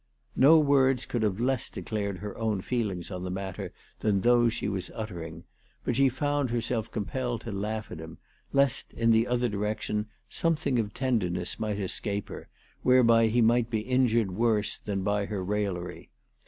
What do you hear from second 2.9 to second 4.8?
on the matter than those she